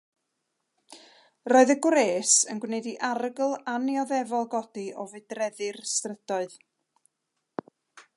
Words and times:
Roedd 1.51 1.73
y 1.73 1.75
gwres 1.85 2.31
yn 2.53 2.61
gwneud 2.63 2.87
i 2.91 2.93
arogl 3.09 3.53
annioddefol 3.75 4.49
godi 4.55 4.87
o 5.03 5.05
fudreddi'r 5.13 5.79
strydoedd. 5.93 6.57